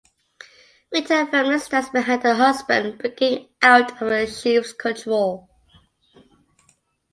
Rita 0.91 1.27
firmly 1.29 1.59
stands 1.59 1.89
behind 1.91 2.23
her 2.23 2.33
husband, 2.33 2.97
breaking 2.97 3.49
out 3.61 4.01
of 4.01 4.09
the 4.09 4.25
Chief's 4.25 4.73
control. 4.73 5.47